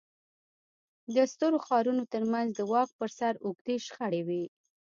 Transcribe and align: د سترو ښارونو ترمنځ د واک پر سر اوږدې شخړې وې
د 1.15 1.15
سترو 1.31 1.57
ښارونو 1.65 2.03
ترمنځ 2.13 2.49
د 2.53 2.59
واک 2.71 2.89
پر 2.99 3.09
سر 3.17 3.33
اوږدې 3.45 3.75
شخړې 3.85 4.21
وې 4.27 4.43